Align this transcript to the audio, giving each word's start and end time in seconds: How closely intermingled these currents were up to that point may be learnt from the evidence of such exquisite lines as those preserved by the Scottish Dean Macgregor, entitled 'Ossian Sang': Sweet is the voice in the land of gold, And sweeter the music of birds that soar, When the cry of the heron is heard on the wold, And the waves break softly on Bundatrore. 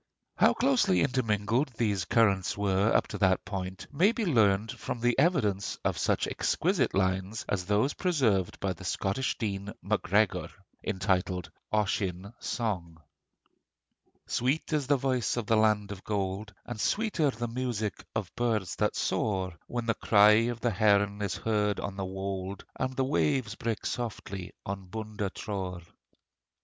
How 0.35 0.55
closely 0.55 1.01
intermingled 1.01 1.73
these 1.77 2.05
currents 2.05 2.57
were 2.57 2.91
up 2.91 3.05
to 3.09 3.19
that 3.19 3.45
point 3.45 3.85
may 3.93 4.11
be 4.11 4.25
learnt 4.25 4.71
from 4.71 4.99
the 4.99 5.13
evidence 5.19 5.77
of 5.85 5.95
such 5.95 6.25
exquisite 6.25 6.95
lines 6.95 7.45
as 7.47 7.65
those 7.65 7.93
preserved 7.93 8.59
by 8.59 8.73
the 8.73 8.83
Scottish 8.83 9.37
Dean 9.37 9.71
Macgregor, 9.83 10.49
entitled 10.83 11.51
'Ossian 11.71 12.33
Sang': 12.39 12.97
Sweet 14.25 14.73
is 14.73 14.87
the 14.87 14.97
voice 14.97 15.37
in 15.37 15.45
the 15.45 15.55
land 15.55 15.91
of 15.91 16.03
gold, 16.03 16.51
And 16.65 16.79
sweeter 16.81 17.29
the 17.29 17.47
music 17.47 18.03
of 18.15 18.35
birds 18.35 18.75
that 18.77 18.95
soar, 18.95 19.53
When 19.67 19.85
the 19.85 19.93
cry 19.93 20.31
of 20.49 20.61
the 20.61 20.71
heron 20.71 21.21
is 21.21 21.35
heard 21.35 21.79
on 21.79 21.95
the 21.95 22.05
wold, 22.05 22.65
And 22.75 22.95
the 22.95 23.05
waves 23.05 23.53
break 23.53 23.85
softly 23.85 24.51
on 24.65 24.87
Bundatrore. 24.87 25.83